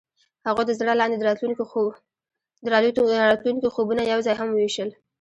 [0.47, 1.23] هغوی د زړه لاندې د
[3.29, 4.89] راتلونکي خوبونه یوځای هم وویشل.